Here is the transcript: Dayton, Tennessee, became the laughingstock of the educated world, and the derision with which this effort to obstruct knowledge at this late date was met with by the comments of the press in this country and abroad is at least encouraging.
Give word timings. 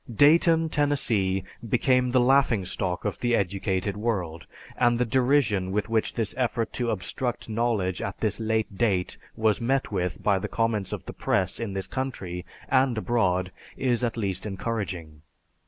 Dayton, 0.11 0.67
Tennessee, 0.69 1.43
became 1.69 2.09
the 2.09 2.19
laughingstock 2.19 3.05
of 3.05 3.19
the 3.19 3.35
educated 3.35 3.95
world, 3.95 4.47
and 4.75 4.97
the 4.97 5.05
derision 5.05 5.71
with 5.71 5.89
which 5.89 6.15
this 6.15 6.33
effort 6.39 6.73
to 6.73 6.89
obstruct 6.89 7.47
knowledge 7.47 8.01
at 8.01 8.19
this 8.19 8.39
late 8.39 8.75
date 8.79 9.19
was 9.35 9.61
met 9.61 9.91
with 9.91 10.23
by 10.23 10.39
the 10.39 10.47
comments 10.49 10.91
of 10.91 11.05
the 11.05 11.13
press 11.13 11.59
in 11.59 11.73
this 11.73 11.85
country 11.85 12.43
and 12.67 12.97
abroad 12.97 13.51
is 13.77 14.03
at 14.03 14.17
least 14.17 14.47
encouraging. 14.47 15.21